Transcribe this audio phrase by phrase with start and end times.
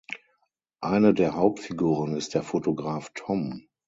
[0.79, 3.67] Eine der Hauptfiguren ist der Fotograf Tom.